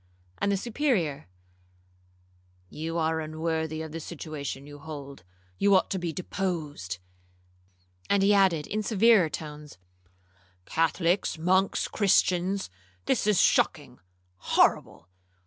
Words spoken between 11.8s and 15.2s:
Christians, this is shocking,—horrible!